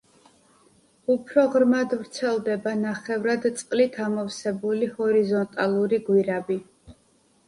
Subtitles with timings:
[1.15, 6.59] უფრო ღრმად ვრცელდება ნახევრად წყლით ამოვსებული ჰორიზონტალური გვირაბი.